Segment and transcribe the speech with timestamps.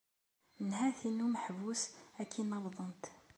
[0.63, 1.81] Nnhati n umeḥbus
[2.21, 3.03] ad ak-in-awḍent.